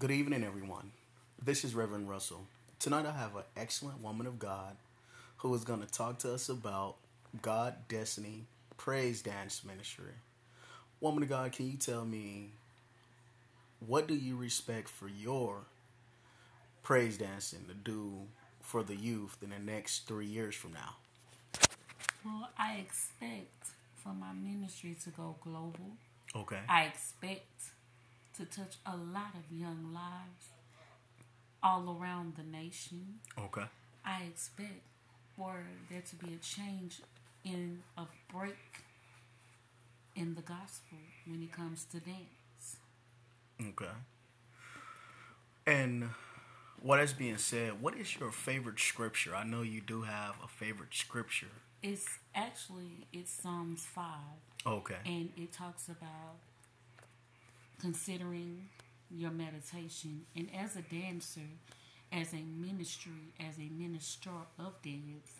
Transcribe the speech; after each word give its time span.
Good 0.00 0.12
evening, 0.12 0.44
everyone. 0.44 0.92
This 1.44 1.62
is 1.62 1.74
Reverend 1.74 2.08
Russell. 2.08 2.46
Tonight 2.78 3.04
I 3.04 3.12
have 3.12 3.36
an 3.36 3.42
excellent 3.54 4.02
woman 4.02 4.26
of 4.26 4.38
God 4.38 4.76
who 5.36 5.54
is 5.54 5.62
going 5.62 5.82
to 5.82 5.86
talk 5.86 6.20
to 6.20 6.32
us 6.32 6.48
about 6.48 6.96
God, 7.42 7.74
Destiny, 7.86 8.46
Praise 8.78 9.20
Dance 9.20 9.62
Ministry. 9.62 10.14
Woman 11.02 11.22
of 11.22 11.28
God, 11.28 11.52
can 11.52 11.70
you 11.70 11.76
tell 11.76 12.06
me 12.06 12.52
what 13.86 14.06
do 14.06 14.14
you 14.14 14.36
respect 14.36 14.88
for 14.88 15.06
your 15.06 15.66
praise 16.82 17.18
dancing 17.18 17.66
to 17.68 17.74
do 17.74 18.22
for 18.62 18.82
the 18.82 18.96
youth 18.96 19.36
in 19.42 19.50
the 19.50 19.58
next 19.58 20.08
three 20.08 20.24
years 20.24 20.54
from 20.54 20.72
now? 20.72 20.94
Well, 22.24 22.48
I 22.56 22.76
expect 22.76 23.66
for 23.96 24.14
my 24.14 24.32
ministry 24.32 24.96
to 25.04 25.10
go 25.10 25.36
global. 25.44 25.98
Okay. 26.34 26.60
I 26.70 26.84
expect 26.84 27.50
to 28.40 28.46
touch 28.46 28.76
a 28.86 28.96
lot 28.96 29.34
of 29.34 29.54
young 29.54 29.92
lives 29.92 30.46
all 31.62 31.98
around 32.00 32.36
the 32.36 32.42
nation. 32.42 33.18
Okay. 33.38 33.64
I 34.04 34.22
expect 34.22 34.80
for 35.36 35.64
there 35.90 36.00
to 36.00 36.16
be 36.16 36.32
a 36.34 36.38
change 36.38 37.02
in 37.44 37.82
a 37.98 38.04
break 38.32 38.56
in 40.16 40.34
the 40.34 40.40
gospel 40.40 40.98
when 41.26 41.42
it 41.42 41.52
comes 41.52 41.84
to 41.92 42.00
dance. 42.00 42.76
Okay. 43.60 43.92
And 45.66 46.08
what 46.80 46.98
is 47.00 47.12
being 47.12 47.36
said, 47.36 47.82
what 47.82 47.94
is 47.94 48.18
your 48.18 48.32
favorite 48.32 48.80
scripture? 48.80 49.34
I 49.34 49.44
know 49.44 49.60
you 49.60 49.82
do 49.82 50.02
have 50.02 50.36
a 50.42 50.48
favorite 50.48 50.94
scripture. 50.94 51.52
It's 51.82 52.06
actually 52.34 53.06
it's 53.12 53.30
Psalms 53.30 53.84
five, 53.84 54.40
Okay. 54.66 54.96
and 55.06 55.30
it 55.36 55.52
talks 55.52 55.88
about 55.88 56.36
considering 57.80 58.68
your 59.10 59.30
meditation. 59.30 60.22
And 60.36 60.48
as 60.56 60.76
a 60.76 60.82
dancer, 60.82 61.48
as 62.12 62.32
a 62.32 62.42
ministry, 62.42 63.32
as 63.40 63.56
a 63.58 63.68
minister 63.72 64.30
of 64.58 64.80
dance, 64.82 65.32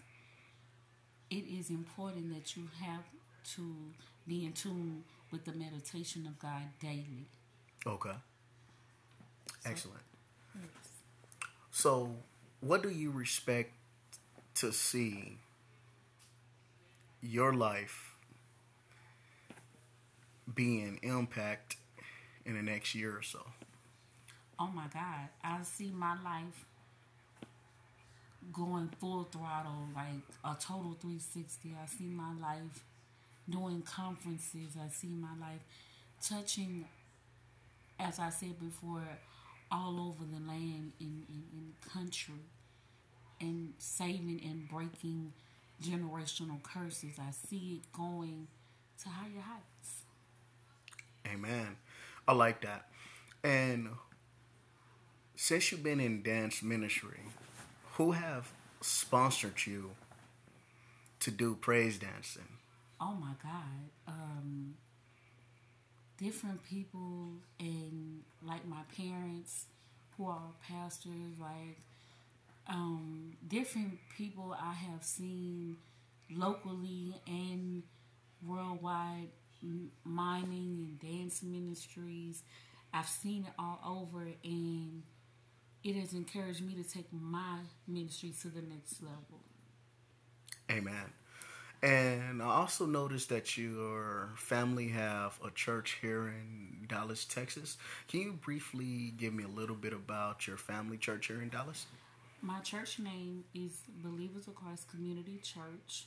it 1.30 1.44
is 1.46 1.70
important 1.70 2.34
that 2.34 2.56
you 2.56 2.68
have 2.82 3.04
to 3.54 3.74
be 4.26 4.44
in 4.44 4.52
tune 4.52 5.04
with 5.30 5.44
the 5.44 5.52
meditation 5.52 6.26
of 6.26 6.38
God 6.38 6.62
daily. 6.80 7.26
Okay. 7.86 8.14
Excellent. 9.64 10.00
So, 11.70 12.10
what 12.60 12.82
do 12.82 12.90
you 12.90 13.10
respect 13.10 13.72
to 14.56 14.72
see 14.72 15.38
your 17.22 17.52
life 17.54 18.14
being 20.52 20.98
impact 21.02 21.76
in 22.50 22.56
the 22.56 22.70
next 22.70 22.94
year 22.94 23.16
or 23.16 23.22
so? 23.22 23.40
Oh 24.58 24.68
my 24.74 24.86
God, 24.92 25.28
I 25.42 25.62
see 25.62 25.92
my 25.94 26.14
life 26.22 26.66
going 28.52 28.90
full 29.00 29.24
throttle, 29.24 29.88
like 29.94 30.22
a 30.44 30.56
total 30.60 30.96
360. 31.00 31.74
I 31.82 31.86
see 31.86 32.04
my 32.04 32.32
life 32.40 32.84
doing 33.48 33.82
conferences. 33.82 34.76
I 34.78 34.88
see 34.90 35.08
my 35.08 35.34
life 35.40 35.60
touching, 36.22 36.84
as 37.98 38.18
I 38.18 38.30
said 38.30 38.58
before, 38.60 39.04
all 39.70 40.00
over 40.00 40.24
the 40.24 40.46
land 40.46 40.92
in, 41.00 41.22
in, 41.28 41.44
in 41.52 41.72
country 41.92 42.34
and 43.40 43.72
saving 43.78 44.40
and 44.44 44.68
breaking 44.68 45.32
generational 45.82 46.62
curses. 46.62 47.12
I 47.18 47.30
see 47.30 47.80
it 47.80 47.92
going 47.96 48.48
to 49.02 49.08
higher 49.08 49.40
heights. 49.40 50.02
Amen. 51.32 51.76
I 52.28 52.32
like 52.32 52.62
that. 52.62 52.86
And 53.42 53.88
since 55.36 55.72
you've 55.72 55.82
been 55.82 56.00
in 56.00 56.22
dance 56.22 56.62
ministry, 56.62 57.20
who 57.94 58.12
have 58.12 58.50
sponsored 58.80 59.66
you 59.66 59.90
to 61.20 61.30
do 61.30 61.54
praise 61.54 61.98
dancing? 61.98 62.48
oh 63.00 63.14
my 63.18 63.32
god 63.42 63.88
um 64.08 64.74
different 66.18 66.62
people 66.64 67.30
and 67.58 68.20
like 68.42 68.66
my 68.66 68.82
parents 68.96 69.64
who 70.16 70.26
are 70.26 70.52
pastors 70.68 71.38
like 71.40 71.78
um 72.68 73.32
different 73.48 73.98
people 74.16 74.54
i 74.60 74.72
have 74.72 75.02
seen 75.02 75.76
locally 76.30 77.14
and 77.26 77.82
worldwide 78.46 79.28
miming 79.62 80.86
and 80.86 81.00
dance 81.00 81.42
ministries 81.42 82.42
i've 82.92 83.08
seen 83.08 83.44
it 83.44 83.52
all 83.58 83.80
over 83.86 84.26
and 84.44 85.02
it 85.82 85.96
has 85.96 86.12
encouraged 86.12 86.62
me 86.62 86.74
to 86.74 86.84
take 86.84 87.06
my 87.12 87.58
ministry 87.86 88.32
to 88.42 88.48
the 88.48 88.62
next 88.62 89.02
level 89.02 89.40
Amen. 90.70 91.12
And 91.82 92.42
I 92.42 92.46
also 92.46 92.84
noticed 92.84 93.30
that 93.30 93.56
your 93.56 94.30
family 94.36 94.88
have 94.88 95.38
a 95.44 95.50
church 95.50 95.98
here 96.00 96.28
in 96.28 96.86
Dallas, 96.86 97.24
Texas. 97.24 97.78
Can 98.06 98.20
you 98.20 98.32
briefly 98.32 99.14
give 99.16 99.32
me 99.32 99.44
a 99.44 99.48
little 99.48 99.74
bit 99.74 99.94
about 99.94 100.46
your 100.46 100.58
family 100.58 100.98
church 100.98 101.26
here 101.26 101.40
in 101.40 101.48
Dallas? 101.48 101.86
My 102.42 102.60
church 102.60 102.98
name 102.98 103.44
is 103.54 103.72
Believers 104.02 104.46
of 104.46 104.54
Christ 104.54 104.90
Community 104.90 105.40
Church, 105.42 106.04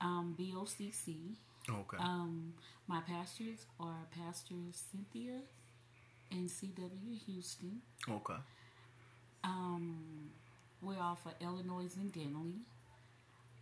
um, 0.00 0.36
BOCC. 0.38 1.34
Okay. 1.70 1.96
Um, 2.00 2.54
my 2.86 3.00
pastors 3.00 3.66
are 3.78 4.06
Pastor 4.10 4.54
Cynthia 4.72 5.40
and 6.30 6.48
CW 6.48 7.18
Houston. 7.26 7.80
okay. 8.08 8.34
Um, 9.44 10.30
we're 10.82 10.98
off 10.98 11.24
of 11.26 11.32
Illinois 11.40 11.94
and 11.96 12.12
Denley. 12.12 12.54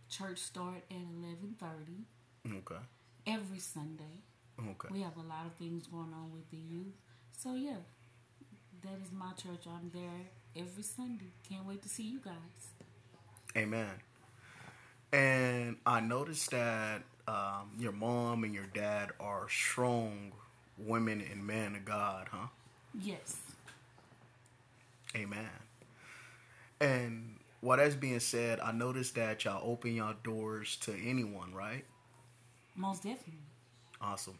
Church 0.09 0.39
start 0.39 0.83
at 0.89 0.95
eleven 0.97 1.55
thirty 1.59 2.55
Okay. 2.59 2.81
every 3.25 3.59
Sunday. 3.59 4.03
Okay. 4.59 4.87
We 4.89 5.01
have 5.01 5.17
a 5.17 5.21
lot 5.21 5.45
of 5.45 5.53
things 5.53 5.85
going 5.87 6.13
on 6.13 6.31
with 6.33 6.49
the 6.49 6.57
youth. 6.57 6.93
So 7.37 7.53
yeah, 7.55 7.75
that 8.83 8.93
is 9.03 9.11
my 9.11 9.31
church. 9.33 9.65
I'm 9.67 9.91
there 9.93 10.21
every 10.55 10.83
Sunday. 10.83 11.31
Can't 11.47 11.65
wait 11.67 11.81
to 11.83 11.89
see 11.89 12.03
you 12.03 12.19
guys. 12.19 12.33
Amen. 13.55 13.91
And 15.11 15.77
I 15.85 15.99
noticed 15.99 16.51
that 16.51 17.03
um, 17.27 17.71
your 17.77 17.91
mom 17.91 18.43
and 18.43 18.53
your 18.53 18.67
dad 18.73 19.09
are 19.19 19.47
strong 19.49 20.31
women 20.77 21.23
and 21.31 21.45
men 21.45 21.75
of 21.75 21.85
God, 21.85 22.27
huh? 22.31 22.47
Yes. 22.99 23.37
Amen. 25.15 25.49
And 26.79 27.39
what 27.61 27.77
that's 27.77 27.95
being 27.95 28.19
said, 28.19 28.59
I 28.59 28.71
noticed 28.71 29.15
that 29.15 29.45
y'all 29.45 29.61
open 29.63 29.95
your 29.95 30.15
doors 30.23 30.77
to 30.81 30.93
anyone, 30.93 31.53
right? 31.53 31.85
Most 32.75 33.03
definitely. 33.03 33.33
Awesome. 33.99 34.37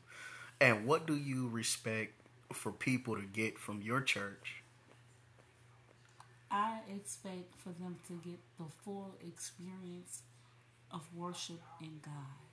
And 0.62 0.86
what 0.86 1.08
do 1.08 1.16
you 1.16 1.50
respect 1.50 2.14
for 2.54 2.72
people 2.72 3.16
to 3.16 3.24
get 3.24 3.58
from 3.58 3.82
your 3.82 4.02
church? 4.02 4.64
I 6.50 6.80
expect 6.96 7.56
for 7.58 7.70
them 7.70 7.98
to 8.08 8.14
get 8.24 8.40
the 8.58 8.66
full 8.84 9.16
experience 9.28 10.22
of 10.92 11.06
worship 11.16 11.60
in 11.82 12.00
God. 12.04 12.47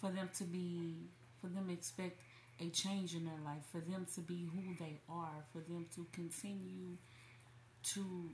For 0.00 0.10
them 0.10 0.30
to 0.38 0.44
be, 0.44 0.94
for 1.40 1.48
them 1.48 1.66
to 1.66 1.72
expect 1.72 2.20
a 2.60 2.68
change 2.70 3.14
in 3.14 3.24
their 3.24 3.38
life, 3.44 3.62
for 3.70 3.80
them 3.80 4.06
to 4.14 4.20
be 4.20 4.48
who 4.52 4.74
they 4.78 5.00
are, 5.08 5.44
for 5.52 5.58
them 5.58 5.86
to 5.94 6.06
continue 6.12 6.96
to 7.82 8.30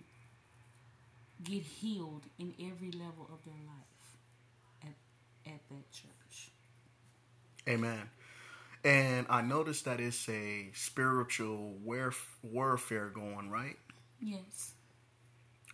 get 1.43 1.63
healed 1.63 2.23
in 2.39 2.55
every 2.61 2.91
level 2.91 3.29
of 3.33 3.45
their 3.45 3.55
life 3.67 4.83
at, 4.83 5.53
at 5.53 5.61
that 5.69 5.93
church. 5.93 6.51
Amen. 7.69 8.09
And 8.85 9.27
I 9.31 9.41
noticed 9.41 9.87
that 9.87 10.01
it's 10.01 10.29
a 10.29 10.71
spiritual 10.75 11.75
warf- 11.83 12.37
warfare 12.43 13.09
going, 13.09 13.51
right? 13.51 13.77
Yes. 14.21 14.73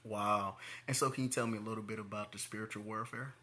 Wow. 0.04 0.56
And 0.86 0.96
so, 0.96 1.10
can 1.10 1.24
you 1.24 1.30
tell 1.30 1.46
me 1.46 1.58
a 1.58 1.60
little 1.60 1.82
bit 1.82 1.98
about 1.98 2.32
the 2.32 2.38
spiritual 2.38 2.84
warfare? 2.84 3.34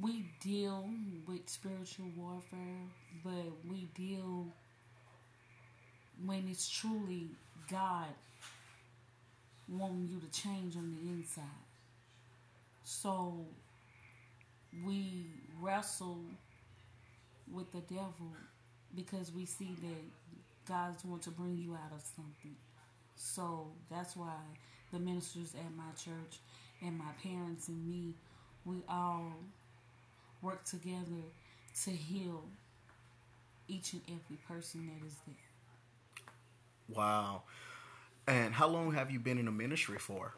We 0.00 0.26
deal 0.40 0.88
with 1.26 1.48
spiritual 1.48 2.06
warfare, 2.16 2.84
but 3.24 3.52
we 3.70 3.88
deal 3.94 4.46
when 6.24 6.46
it's 6.48 6.68
truly 6.68 7.28
God 7.70 8.08
wanting 9.68 10.08
you 10.08 10.20
to 10.20 10.30
change 10.30 10.76
on 10.76 10.94
the 10.94 11.10
inside. 11.10 11.44
So 12.84 13.34
we 14.84 15.26
wrestle 15.60 16.20
with 17.52 17.70
the 17.72 17.80
devil 17.80 18.32
because 18.94 19.32
we 19.32 19.44
see 19.44 19.74
that 19.82 20.68
God's 20.68 21.04
want 21.04 21.22
to 21.22 21.30
bring 21.30 21.56
you 21.56 21.74
out 21.74 21.92
of 21.94 22.02
something. 22.02 22.56
So 23.16 23.68
that's 23.90 24.16
why 24.16 24.34
the 24.92 24.98
ministers 24.98 25.54
at 25.54 25.76
my 25.76 25.90
church 25.96 26.38
and 26.82 26.98
my 26.98 27.10
parents 27.22 27.68
and 27.68 27.86
me, 27.88 28.14
we 28.64 28.82
all 28.88 29.32
work 30.56 30.64
together 30.64 31.22
to 31.84 31.90
heal 31.90 32.42
each 33.68 33.92
and 33.92 34.02
every 34.08 34.36
person 34.48 34.86
that 34.86 35.06
is 35.06 35.14
there. 35.26 36.96
Wow. 36.96 37.42
And 38.26 38.54
how 38.54 38.68
long 38.68 38.92
have 38.94 39.10
you 39.10 39.18
been 39.18 39.38
in 39.38 39.44
the 39.44 39.50
ministry 39.50 39.98
for? 39.98 40.34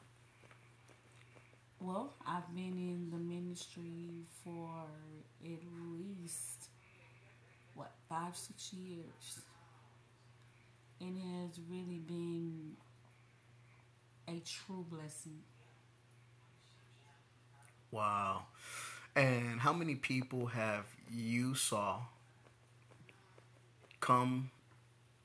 Well, 1.81 2.15
I've 2.27 2.53
been 2.55 2.65
in 2.65 3.11
the 3.13 3.19
ministry 3.19 4.25
for 4.43 4.87
at 5.45 5.61
least 5.97 6.69
what 7.75 7.93
five, 8.09 8.37
six 8.37 8.73
years, 8.73 9.39
and 11.01 11.17
it 11.17 11.47
has 11.47 11.61
really 11.71 12.01
been 12.01 12.73
a 14.27 14.41
true 14.41 14.85
blessing. 14.91 15.39
Wow. 17.93 18.43
And 19.19 19.59
how 19.59 19.73
many 19.73 19.97
people 19.97 20.47
have 20.47 20.85
you 21.13 21.57
saw 21.57 22.03
come 23.99 24.53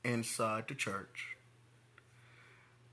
inside 0.02 0.64
the 0.66 0.74
church 0.74 1.36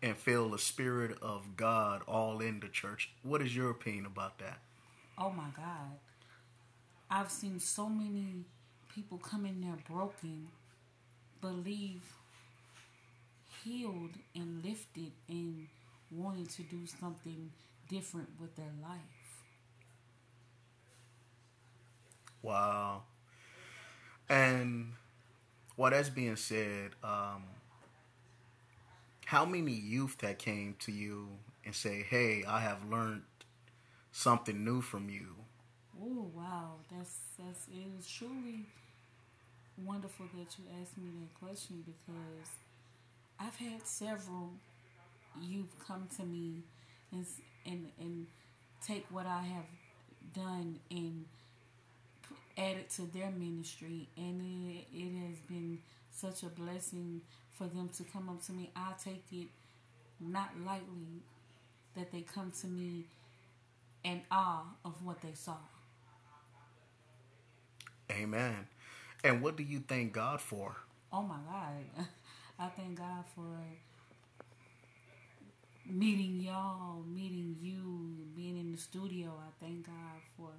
and 0.03 0.15
feel 0.15 0.50
the 0.50 0.59
spirit 0.59 1.18
of 1.19 1.57
God 1.57 2.03
all 2.07 2.39
in 2.39 2.59
the 2.59 2.68
church? 2.68 3.09
What 3.24 3.42
is 3.42 3.56
your 3.56 3.71
opinion 3.71 4.06
about 4.06 4.38
that? 4.38 4.59
Oh 5.18 5.31
my 5.31 5.50
God. 5.56 5.98
I've 7.09 7.31
seen 7.31 7.59
so 7.59 7.89
many 7.89 8.45
people 8.94 9.18
come 9.18 9.48
in 9.48 9.59
there 9.59 9.80
broken, 9.89 10.50
believe, 11.42 12.03
healed, 13.63 14.12
and 14.36 14.63
lifted, 14.63 15.13
and 15.27 15.65
wanting 16.12 16.45
to 16.45 16.62
do 16.62 16.86
something 17.00 17.50
different 17.89 18.30
with 18.39 18.56
their 18.56 18.74
life. 18.83 19.20
Wow. 22.41 23.03
And 24.29 24.93
while 25.75 25.91
that's 25.91 26.09
being 26.09 26.35
said, 26.35 26.91
um, 27.03 27.43
how 29.25 29.45
many 29.45 29.71
youth 29.71 30.17
that 30.19 30.38
came 30.39 30.75
to 30.79 30.91
you 30.91 31.29
and 31.65 31.73
say, 31.75 32.03
"Hey, 32.03 32.43
I 32.45 32.59
have 32.61 32.83
learned 32.85 33.23
something 34.11 34.63
new 34.63 34.81
from 34.81 35.09
you"? 35.09 35.35
Oh 36.01 36.31
wow, 36.33 36.75
that's 36.89 37.19
that's 37.38 37.67
it 37.67 37.88
is 37.99 38.07
truly 38.09 38.65
wonderful 39.77 40.25
that 40.38 40.57
you 40.57 40.65
asked 40.81 40.97
me 40.97 41.09
that 41.19 41.33
question 41.39 41.83
because 41.85 42.49
I've 43.39 43.55
had 43.55 43.85
several 43.88 44.51
youth 45.41 45.75
come 45.85 46.07
to 46.17 46.23
me 46.25 46.63
and 47.11 47.25
and 47.65 47.88
and 47.99 48.27
take 48.85 49.05
what 49.11 49.25
I 49.25 49.43
have 49.43 49.65
done 50.35 50.79
and 50.91 51.25
add 52.62 52.78
it 52.78 52.90
to 52.92 53.04
their 53.04 53.31
ministry, 53.31 54.08
and 54.18 54.42
it, 54.42 54.86
it 54.94 55.12
has 55.28 55.40
been 55.50 55.80
such 56.12 56.44
a 56.44 56.48
blessing 56.48 57.22
for 57.58 57.66
them 57.68 57.90
to 57.98 58.04
come 58.04 58.30
up 58.30 58.44
to 58.46 58.52
me. 58.54 58.69
I 58.75 58.94
take 59.04 59.24
it 59.31 59.48
not 60.19 60.52
lightly 60.66 61.24
that 61.96 62.12
they 62.12 62.22
come 62.22 62.52
to 62.62 62.68
me 62.68 63.06
in 64.04 64.22
awe 64.31 64.63
of 64.86 65.04
what 65.04 65.22
they 65.22 65.34
saw. 65.34 65.58
Amen. 68.12 68.68
And 69.24 69.42
what 69.42 69.56
do 69.56 69.63
you 69.63 69.84
thank 69.88 70.13
God 70.13 70.42
for? 70.42 70.75
Oh 71.12 71.22
my 71.22 71.38
God. 71.50 72.06
I 72.60 72.68
thank 72.68 72.98
God 72.98 73.24
for 73.36 73.58
meeting 75.86 76.40
y'all, 76.40 77.04
meeting 77.08 77.56
you, 77.62 78.28
being 78.36 78.58
in 78.58 78.72
the 78.72 78.78
studio. 78.78 79.31
I 79.40 79.63
thank 79.63 79.86
God 79.88 80.22
for 80.38 80.50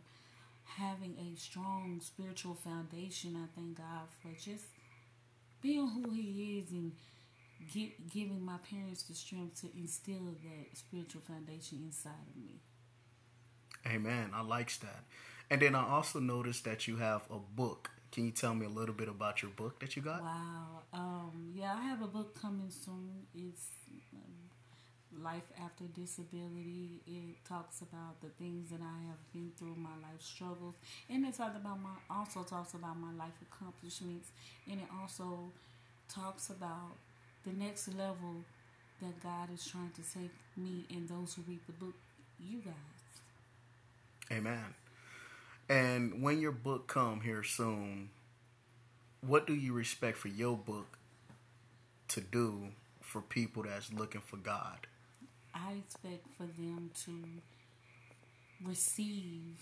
having 0.76 1.16
a 1.18 1.38
strong 1.38 2.00
spiritual 2.02 2.54
foundation. 2.54 3.36
I 3.36 3.46
thank 3.54 3.78
God 3.78 4.08
for 4.20 4.32
just 4.38 4.64
being 5.60 5.88
who 5.88 6.10
He 6.10 6.60
is 6.62 6.70
and 6.72 6.92
get, 7.72 8.10
giving 8.10 8.44
my 8.44 8.58
parents 8.70 9.02
the 9.04 9.14
strength 9.14 9.60
to 9.60 9.68
instill 9.76 10.36
that 10.42 10.76
spiritual 10.76 11.22
foundation 11.22 11.80
inside 11.84 12.26
of 12.34 12.42
me. 12.42 12.60
Amen. 13.86 14.30
I 14.34 14.42
likes 14.42 14.78
that. 14.78 15.04
And 15.50 15.60
then 15.60 15.74
I 15.74 15.86
also 15.86 16.20
noticed 16.20 16.64
that 16.64 16.88
you 16.88 16.96
have 16.96 17.22
a 17.30 17.38
book. 17.38 17.90
Can 18.10 18.26
you 18.26 18.30
tell 18.30 18.54
me 18.54 18.66
a 18.66 18.68
little 18.68 18.94
bit 18.94 19.08
about 19.08 19.42
your 19.42 19.50
book 19.50 19.80
that 19.80 19.96
you 19.96 20.02
got? 20.02 20.22
Wow. 20.22 20.82
Um, 20.92 21.52
yeah, 21.54 21.74
I 21.74 21.82
have 21.82 22.02
a 22.02 22.06
book 22.06 22.40
coming 22.40 22.70
soon. 22.70 23.26
It's 23.34 23.66
Life 25.20 25.50
After 25.62 25.84
Disability. 25.84 27.00
It 27.06 27.44
talks 27.48 27.82
about 27.82 28.20
the 28.20 28.28
things 28.38 28.70
that 28.70 28.80
I 28.80 29.06
have 29.08 29.32
been 29.32 29.52
through, 29.58 29.76
my 29.76 29.90
life 30.02 30.20
struggles, 30.20 30.74
and 31.10 31.24
it 31.26 31.34
talks 31.34 31.56
about 31.56 31.80
my 31.80 31.90
also 32.10 32.42
talks 32.42 32.74
about 32.74 32.98
my 32.98 33.12
life 33.12 33.34
accomplishments, 33.42 34.28
and 34.70 34.80
it 34.80 34.88
also 35.00 35.52
talks 36.08 36.50
about 36.50 36.96
the 37.44 37.52
next 37.52 37.88
level 37.88 38.44
that 39.00 39.22
God 39.22 39.48
is 39.52 39.64
trying 39.66 39.90
to 39.90 40.02
take 40.02 40.30
me 40.56 40.84
and 40.90 41.08
those 41.08 41.34
who 41.34 41.42
read 41.48 41.60
the 41.66 41.72
book, 41.72 41.94
you 42.38 42.58
guys. 42.60 42.74
Amen. 44.30 44.74
And 45.68 46.22
when 46.22 46.40
your 46.40 46.52
book 46.52 46.86
come 46.86 47.20
here 47.22 47.42
soon, 47.42 48.10
what 49.20 49.46
do 49.46 49.54
you 49.54 49.72
respect 49.72 50.18
for 50.18 50.28
your 50.28 50.56
book 50.56 50.98
to 52.08 52.20
do 52.20 52.68
for 53.00 53.20
people 53.20 53.64
that's 53.64 53.92
looking 53.92 54.20
for 54.20 54.36
God? 54.36 54.86
I 55.54 55.74
expect 55.84 56.26
for 56.36 56.44
them 56.44 56.90
to 57.04 57.12
receive 58.64 59.58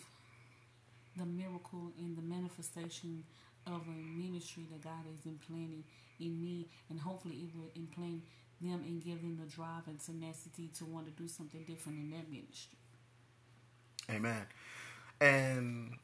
the 1.17 1.27
miracle 1.27 1.93
and 1.99 2.17
the 2.17 2.23
manifestation 2.23 3.25
of 3.67 3.83
a 3.87 4.19
ministry 4.19 4.65
that 4.71 4.83
God 4.83 5.05
is 5.13 5.27
implanting 5.27 5.85
in 6.19 6.43
me, 6.43 6.69
and 6.89 7.01
hopefully 7.01 7.37
it 7.37 7.57
will 7.57 7.71
implant 7.75 8.23
them 8.61 8.83
and 8.87 9.03
give 9.03 9.21
them 9.21 9.39
the 9.41 9.47
drive 9.47 9.87
and 9.87 9.99
tenacity 9.99 10.69
to 10.79 10.85
want 10.85 11.07
to 11.07 11.13
do 11.13 11.27
something 11.29 11.63
different 11.65 11.99
in 11.99 12.11
that 12.11 12.31
ministry. 12.31 12.79
Amen. 14.11 14.47
And 15.21 15.97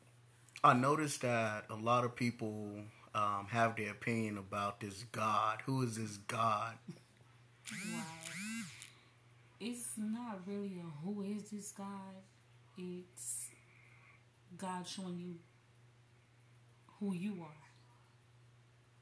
I 0.64 0.74
noticed 0.74 1.22
that 1.22 1.64
a 1.70 1.74
lot 1.74 2.04
of 2.04 2.14
people 2.16 2.70
um, 3.14 3.46
have 3.50 3.76
their 3.76 3.90
opinion 3.90 4.38
about 4.38 4.80
this 4.80 5.04
God. 5.12 5.62
Who 5.66 5.82
is 5.82 5.96
this 5.96 6.16
God? 6.18 6.74
Wow. 7.70 8.02
It's 9.58 9.92
not 9.96 10.40
really 10.46 10.80
a 10.80 11.04
who 11.04 11.22
is 11.22 11.50
this 11.50 11.72
God. 11.72 12.22
It's 12.76 13.46
God 14.58 14.86
showing 14.86 15.18
you 15.18 15.34
who 17.00 17.14
you 17.14 17.36
are. 17.42 17.66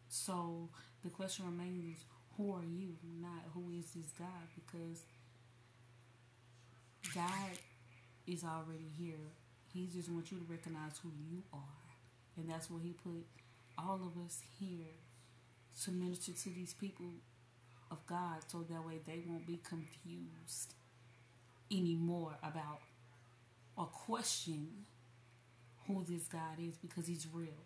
So 0.09 0.69
the 1.03 1.11
question 1.11 1.45
remains 1.47 2.05
who 2.37 2.53
are 2.53 2.65
you, 2.65 2.95
not 3.21 3.43
who 3.53 3.71
is 3.77 3.91
this 3.91 4.11
God? 4.17 4.29
Because 4.55 5.03
God 7.15 7.59
is 8.27 8.45
already 8.45 8.91
here. 8.97 9.33
He 9.73 9.89
just 9.93 10.09
wants 10.09 10.31
you 10.31 10.39
to 10.39 10.45
recognize 10.49 10.99
who 11.03 11.11
you 11.31 11.43
are. 11.53 11.61
And 12.37 12.49
that's 12.49 12.71
what 12.71 12.83
He 12.83 12.93
put 12.93 13.27
all 13.77 14.01
of 14.05 14.25
us 14.25 14.41
here 14.61 14.95
to 15.85 15.91
minister 15.91 16.33
to 16.33 16.51
these 16.51 16.75
people 16.75 17.07
of 17.95 18.07
God 18.07 18.39
so 18.49 18.65
that 18.69 18.85
way 18.85 18.99
they 19.07 19.23
won't 19.27 19.47
be 19.47 19.61
confused 19.63 20.75
anymore 21.71 22.35
about 22.43 22.81
or 23.77 23.87
question 23.87 24.69
who 25.87 26.05
this 26.09 26.27
God 26.27 26.59
is 26.61 26.77
because 26.77 27.07
He's 27.07 27.27
real. 27.33 27.63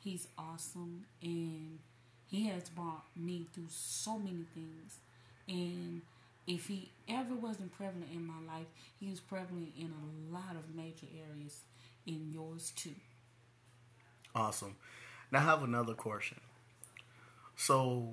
He's 0.00 0.26
awesome 0.36 1.04
and 1.22 1.78
He 2.26 2.48
has 2.48 2.68
brought 2.68 3.04
me 3.16 3.46
through 3.54 3.68
so 3.68 4.18
many 4.18 4.44
things. 4.54 4.98
And 5.48 6.02
if 6.46 6.66
He 6.66 6.90
ever 7.08 7.34
wasn't 7.34 7.76
prevalent 7.76 8.10
in 8.12 8.26
my 8.26 8.40
life, 8.46 8.66
He 8.98 9.08
was 9.08 9.20
prevalent 9.20 9.72
in 9.78 9.92
a 9.92 10.34
lot 10.34 10.56
of 10.56 10.74
major 10.74 11.06
areas 11.30 11.60
in 12.06 12.30
yours 12.32 12.72
too. 12.74 12.94
Awesome. 14.34 14.76
Now 15.30 15.40
I 15.40 15.42
have 15.42 15.62
another 15.62 15.94
question. 15.94 16.40
So, 17.56 18.08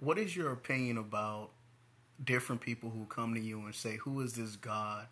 what 0.00 0.18
is 0.18 0.36
your 0.36 0.52
opinion 0.52 0.98
about 0.98 1.50
different 2.22 2.60
people 2.60 2.90
who 2.90 3.04
come 3.06 3.34
to 3.34 3.40
you 3.40 3.60
and 3.60 3.74
say, 3.74 3.96
"Who 3.96 4.20
is 4.20 4.34
this 4.34 4.56
God?" 4.56 5.06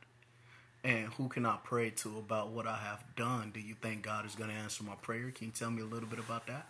and 0.87 1.09
who 1.15 1.29
can 1.29 1.45
I 1.45 1.59
pray 1.65 1.91
to 1.91 2.19
about 2.19 2.51
what 2.51 2.67
I 2.69 2.77
have 2.77 3.03
done? 3.17 3.51
Do 3.53 3.59
you 3.59 3.75
think 3.75 4.03
God 4.03 4.25
is 4.25 4.37
going 4.37 4.51
to 4.51 4.57
answer 4.57 4.85
my 4.85 4.95
prayer? 4.95 5.33
Can 5.33 5.49
you 5.49 5.53
tell 5.53 5.71
me 5.71 5.83
a 5.83 5.85
little 5.85 6.09
bit 6.09 6.21
about 6.21 6.47
that? 6.47 6.67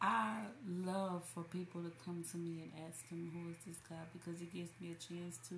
I 0.00 0.38
love 0.66 1.24
for 1.34 1.42
people 1.42 1.82
to 1.82 1.92
come 2.02 2.24
to 2.30 2.38
me 2.38 2.62
and 2.62 2.72
ask 2.88 3.06
them 3.10 3.30
who 3.34 3.50
is 3.50 3.56
this 3.66 3.76
God 3.88 4.06
because 4.12 4.40
it 4.40 4.52
gives 4.54 4.70
me 4.80 4.92
a 4.92 4.94
chance 4.94 5.38
to 5.50 5.54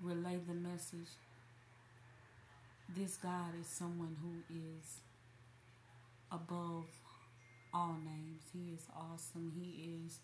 relay 0.00 0.38
the 0.48 0.54
message. 0.54 1.10
This 2.96 3.16
God 3.16 3.54
is 3.60 3.68
someone 3.68 4.16
who 4.20 4.54
is 4.54 4.98
above 6.32 6.86
all 7.74 7.96
names. 8.04 8.42
He 8.52 8.72
is 8.72 8.86
awesome. 8.94 9.52
He 9.54 10.04
is 10.04 10.18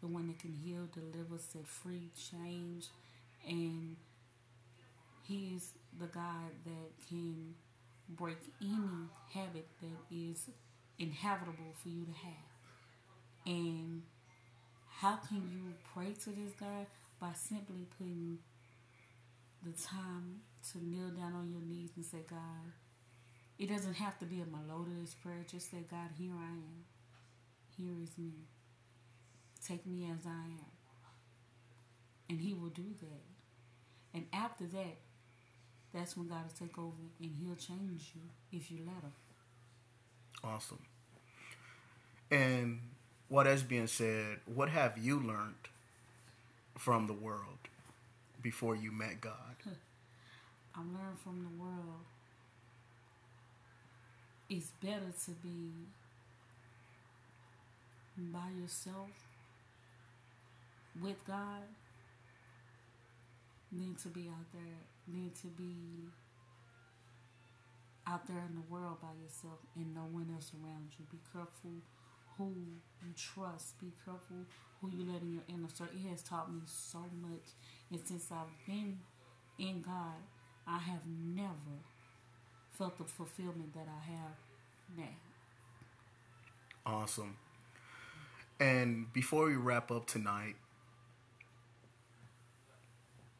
the 0.00 0.06
one 0.06 0.28
that 0.28 0.38
can 0.38 0.52
heal, 0.52 0.88
deliver, 0.92 1.38
set 1.38 1.66
free, 1.66 2.10
change, 2.14 2.86
and 3.46 3.96
He 5.26 5.54
is 5.56 5.72
the 5.98 6.06
God 6.06 6.50
that 6.64 7.08
can 7.08 7.54
break 8.08 8.38
any 8.60 9.08
habit 9.32 9.66
that 9.80 10.14
is 10.14 10.48
inhabitable 10.98 11.74
for 11.82 11.88
you 11.88 12.04
to 12.04 12.12
have. 12.12 13.46
And 13.46 14.02
how 15.00 15.16
can 15.16 15.36
you 15.52 15.74
pray 15.94 16.12
to 16.24 16.30
this 16.30 16.52
God 16.58 16.86
by 17.20 17.32
simply 17.34 17.86
putting 17.98 18.38
the 19.64 19.72
time 19.72 20.40
to 20.72 20.78
kneel 20.84 21.10
down 21.10 21.34
on 21.34 21.50
your 21.50 21.62
knees 21.62 21.90
and 21.96 22.04
say, 22.04 22.18
God, 22.28 22.72
it 23.58 23.68
doesn't 23.68 23.94
have 23.94 24.18
to 24.18 24.26
be 24.26 24.40
a 24.40 24.46
melodious 24.46 25.14
prayer. 25.14 25.44
Just 25.50 25.70
say, 25.70 25.78
God, 25.90 26.10
here 26.18 26.34
I 26.38 26.52
am. 26.52 26.84
Here 27.76 27.94
is 28.02 28.10
me. 28.18 28.32
Take 29.66 29.86
me 29.86 30.04
as 30.04 30.26
I 30.26 30.30
am. 30.30 30.70
And 32.28 32.40
He 32.40 32.52
will 32.52 32.68
do 32.68 32.84
that. 33.00 34.14
And 34.14 34.26
after 34.32 34.64
that, 34.64 34.96
that's 35.94 36.16
when 36.16 36.28
God 36.28 36.42
will 36.44 36.66
take 36.66 36.78
over 36.78 36.92
and 37.20 37.30
He'll 37.40 37.56
change 37.56 38.12
you 38.14 38.22
if 38.52 38.70
you 38.70 38.78
let 38.84 39.02
Him. 39.02 39.12
Awesome. 40.44 40.82
And 42.30 42.80
what 43.28 43.46
has 43.46 43.62
been 43.62 43.88
said, 43.88 44.40
what 44.46 44.68
have 44.68 44.98
you 44.98 45.18
learned 45.20 45.54
from 46.76 47.06
the 47.06 47.12
world 47.12 47.58
before 48.42 48.76
you 48.76 48.92
met 48.92 49.20
God? 49.20 49.32
I 50.74 50.80
learned 50.80 51.18
from 51.24 51.42
the 51.42 51.62
world 51.62 52.04
it's 54.48 54.70
better 54.82 55.12
to 55.24 55.30
be 55.42 55.70
by 58.18 58.48
yourself 58.60 59.10
with 61.02 61.16
God 61.26 61.62
than 63.72 63.96
to 64.02 64.08
be 64.08 64.28
out 64.28 64.46
there, 64.52 64.78
than 65.08 65.30
to 65.42 65.48
be 65.48 65.74
out 68.06 68.26
there 68.28 68.42
in 68.48 68.54
the 68.54 68.72
world 68.72 68.98
by 69.02 69.08
yourself 69.20 69.58
and 69.74 69.94
no 69.94 70.02
one 70.02 70.28
else 70.32 70.52
around 70.54 70.88
you. 70.98 71.04
Be 71.10 71.18
careful 71.32 71.82
who 72.38 72.52
you 73.02 73.12
trust. 73.16 73.78
Be 73.80 73.92
careful 74.04 74.46
who 74.80 74.90
you 74.90 75.10
let 75.12 75.22
in 75.22 75.32
your 75.32 75.42
inner 75.48 75.68
circle. 75.68 75.96
It 75.96 76.08
has 76.10 76.22
taught 76.22 76.52
me 76.52 76.60
so 76.66 77.00
much. 77.20 77.50
And 77.90 78.00
since 78.04 78.30
I've 78.30 78.66
been 78.66 78.98
in 79.58 79.82
God, 79.82 80.22
I 80.66 80.78
have 80.78 81.02
never 81.06 81.82
felt 82.76 82.98
the 82.98 83.04
fulfillment 83.04 83.72
that 83.74 83.86
I 83.88 84.10
have 84.12 84.36
now. 84.96 85.16
Awesome. 86.84 87.36
And 88.60 89.12
before 89.12 89.46
we 89.46 89.56
wrap 89.56 89.90
up 89.90 90.06
tonight, 90.06 90.56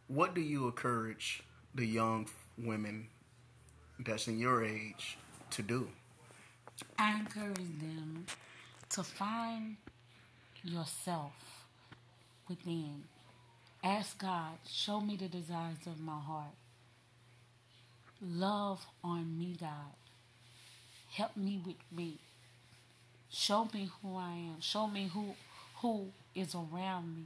what 0.08 0.34
do 0.34 0.40
you 0.40 0.66
encourage 0.66 1.42
the 1.74 1.86
young 1.86 2.28
women 2.58 3.08
that's 3.98 4.28
in 4.28 4.38
your 4.38 4.64
age 4.64 5.18
to 5.50 5.62
do? 5.62 5.88
I 6.98 7.18
encourage 7.18 7.56
them 7.56 8.26
to 8.90 9.02
find 9.02 9.76
yourself 10.62 11.32
within. 12.48 13.04
Ask 13.82 14.18
God, 14.18 14.58
show 14.68 15.00
me 15.00 15.16
the 15.16 15.28
desires 15.28 15.86
of 15.86 16.00
my 16.00 16.18
heart. 16.18 16.54
Love 18.22 18.86
on 19.04 19.38
me, 19.38 19.56
God. 19.58 19.94
Help 21.12 21.36
me 21.36 21.60
with 21.64 21.76
me. 21.90 22.18
Show 23.30 23.68
me 23.72 23.90
who 24.00 24.16
I 24.16 24.32
am. 24.32 24.60
Show 24.60 24.86
me 24.86 25.10
who 25.12 25.34
who 25.80 26.06
is 26.34 26.54
around 26.54 27.16
me. 27.16 27.24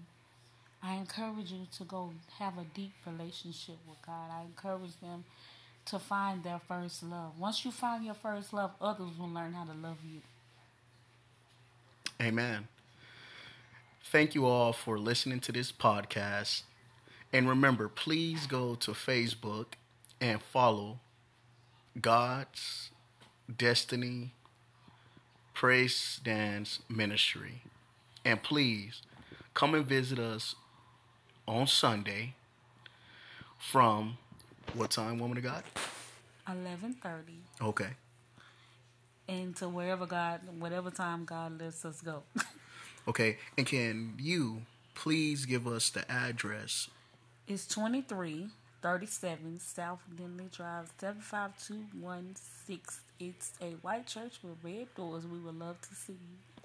I 0.83 0.95
encourage 0.95 1.53
you 1.53 1.67
to 1.79 1.85
go 1.85 2.13
have 2.39 2.59
a 2.59 2.65
deep 2.75 2.93
relationship 3.07 3.77
with 3.89 4.01
God. 4.05 4.31
I 4.33 4.43
encourage 4.43 4.99
them 5.01 5.25
to 5.87 5.99
find 5.99 6.43
their 6.43 6.61
first 6.67 7.03
love. 7.03 7.39
Once 7.39 7.65
you 7.65 7.71
find 7.71 8.05
your 8.05 8.15
first 8.15 8.53
love, 8.53 8.73
others 8.81 9.11
will 9.19 9.29
learn 9.29 9.53
how 9.53 9.65
to 9.65 9.73
love 9.73 9.99
you. 10.05 10.21
Amen. 12.21 12.69
Thank 14.05 14.35
you 14.35 14.47
all 14.47 14.73
for 14.73 14.99
listening 14.99 15.41
to 15.41 15.53
this 15.53 15.71
podcast. 15.71 16.63
And 17.33 17.49
remember, 17.49 17.89
please 17.89 18.47
go 18.47 18.75
to 18.77 18.91
Facebook 18.93 19.75
and 20.21 20.43
follow 20.43 20.99
God's 22.01 22.91
Destiny 23.55 24.33
Praise 25.55 26.21
Dance 26.23 26.81
Ministry. 26.89 27.63
And 28.25 28.43
please 28.43 29.03
come 29.55 29.75
and 29.75 29.87
visit 29.87 30.19
us 30.19 30.55
on 31.49 31.67
Sunday 31.67 32.35
from 33.59 34.19
what 34.75 34.91
time, 34.91 35.19
woman 35.19 35.39
of 35.39 35.43
God? 35.45 35.65
Eleven 36.49 36.95
thirty. 36.95 37.41
Okay. 37.61 37.91
And 39.29 39.55
to 39.57 39.69
wherever 39.69 40.07
God, 40.07 40.41
whatever 40.59 40.91
time 40.91 41.25
God 41.25 41.61
lets 41.61 41.85
us 41.85 42.01
go. 42.01 42.23
Okay. 43.09 43.39
And 43.57 43.67
can 43.67 44.13
you 44.19 44.63
please 44.95 45.47
give 45.47 45.67
us 45.67 45.89
the 45.89 46.09
address? 46.11 46.89
it's 47.49 47.67
twenty 47.67 48.03
three 48.81 48.91
thirty 48.91 49.07
seven 49.07 49.61
South 49.61 50.01
Denley 50.17 50.49
Drive, 50.55 50.93
seven 50.99 51.21
five 51.21 51.53
two 51.65 51.85
one 52.01 52.35
six. 52.67 53.01
It's 53.19 53.53
a 53.61 53.71
white 53.83 54.07
church 54.07 54.39
with 54.43 54.57
red 54.63 54.95
doors. 54.95 55.27
We 55.27 55.39
would 55.39 55.59
love 55.59 55.81
to 55.83 55.95
see 55.95 56.13
you. 56.13 56.63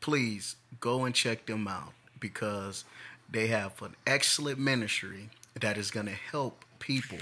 Please 0.00 0.56
go 0.80 1.04
and 1.04 1.14
check 1.14 1.46
them 1.46 1.68
out 1.68 1.92
because 2.18 2.84
they 3.30 3.48
have 3.48 3.80
an 3.82 3.94
excellent 4.06 4.58
ministry 4.58 5.28
that 5.60 5.76
is 5.76 5.90
going 5.90 6.06
to 6.06 6.12
help 6.12 6.64
people 6.78 7.18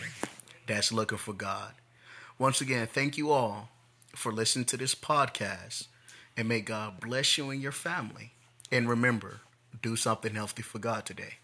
that's 0.66 0.92
looking 0.92 1.18
for 1.18 1.32
God. 1.32 1.72
Once 2.38 2.60
again, 2.60 2.86
thank 2.86 3.18
you 3.18 3.32
all 3.32 3.68
for 4.14 4.32
listening 4.32 4.64
to 4.66 4.76
this 4.76 4.94
podcast 4.94 5.86
and 6.36 6.48
may 6.48 6.60
God 6.60 7.00
bless 7.00 7.36
you 7.36 7.50
and 7.50 7.60
your 7.60 7.72
family. 7.72 8.32
And 8.70 8.88
remember, 8.88 9.40
do 9.82 9.96
something 9.96 10.34
healthy 10.34 10.62
for 10.62 10.78
God 10.78 11.04
today. 11.04 11.34